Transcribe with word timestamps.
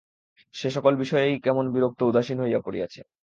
সে 0.55 0.69
সকল 0.71 0.93
বিষয়েই 0.95 1.35
কেমন 1.39 1.65
বিরক্ত 1.73 1.99
উদাসীন 2.03 2.37
হইয়া 2.39 2.59
পড়িয়াছে। 2.59 2.99